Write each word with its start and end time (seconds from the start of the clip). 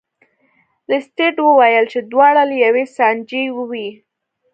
لیسټرډ 0.89 1.37
وویل 1.43 1.85
چې 1.91 1.99
دواړه 2.11 2.43
له 2.49 2.55
یوې 2.65 2.83
سانچې 2.95 3.41
وې. 3.69 3.87